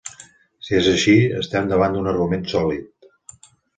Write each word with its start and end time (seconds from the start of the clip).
Si 0.67 0.77
és 0.77 0.87
així, 0.93 1.13
estem 1.41 1.67
davant 1.73 1.99
un 2.01 2.13
argument 2.13 2.49
sòlid. 2.55 3.11